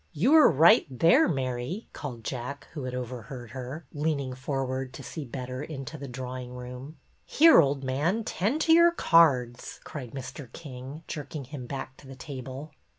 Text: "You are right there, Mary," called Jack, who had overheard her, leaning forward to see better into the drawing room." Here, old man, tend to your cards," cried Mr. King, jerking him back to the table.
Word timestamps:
"You 0.23 0.33
are 0.33 0.49
right 0.49 0.87
there, 0.89 1.27
Mary," 1.27 1.87
called 1.93 2.23
Jack, 2.23 2.65
who 2.73 2.85
had 2.85 2.95
overheard 2.95 3.51
her, 3.51 3.85
leaning 3.93 4.33
forward 4.33 4.93
to 4.95 5.03
see 5.03 5.25
better 5.25 5.61
into 5.61 5.95
the 5.95 6.07
drawing 6.07 6.55
room." 6.55 6.97
Here, 7.27 7.61
old 7.61 7.83
man, 7.83 8.23
tend 8.23 8.61
to 8.61 8.73
your 8.73 8.93
cards," 8.93 9.79
cried 9.83 10.13
Mr. 10.13 10.51
King, 10.53 11.03
jerking 11.07 11.43
him 11.43 11.67
back 11.67 11.97
to 11.97 12.07
the 12.07 12.15
table. 12.15 12.71